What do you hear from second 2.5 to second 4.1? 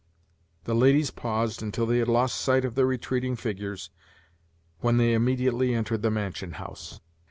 of the retreating figures,